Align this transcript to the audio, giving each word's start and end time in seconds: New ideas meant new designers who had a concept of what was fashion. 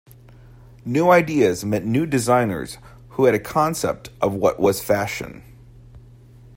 New 0.83 1.11
ideas 1.11 1.63
meant 1.63 1.85
new 1.85 2.07
designers 2.07 2.79
who 3.09 3.25
had 3.25 3.35
a 3.35 3.39
concept 3.39 4.09
of 4.19 4.33
what 4.33 4.59
was 4.59 4.81
fashion. 4.83 5.43